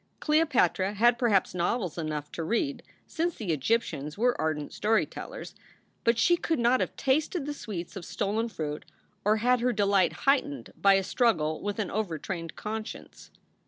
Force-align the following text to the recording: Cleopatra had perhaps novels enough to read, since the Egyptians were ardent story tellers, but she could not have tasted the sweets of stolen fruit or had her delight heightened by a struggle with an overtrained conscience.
Cleopatra 0.19 0.95
had 0.95 1.19
perhaps 1.19 1.53
novels 1.53 1.95
enough 1.95 2.31
to 2.31 2.43
read, 2.43 2.81
since 3.05 3.35
the 3.35 3.53
Egyptians 3.53 4.17
were 4.17 4.35
ardent 4.41 4.73
story 4.73 5.05
tellers, 5.05 5.53
but 6.03 6.17
she 6.17 6.37
could 6.37 6.57
not 6.57 6.79
have 6.79 6.95
tasted 6.95 7.45
the 7.45 7.53
sweets 7.53 7.95
of 7.95 8.03
stolen 8.03 8.49
fruit 8.49 8.83
or 9.23 9.37
had 9.37 9.59
her 9.59 9.71
delight 9.71 10.13
heightened 10.25 10.73
by 10.75 10.95
a 10.95 11.03
struggle 11.03 11.61
with 11.61 11.77
an 11.77 11.91
overtrained 11.91 12.55
conscience. 12.55 13.29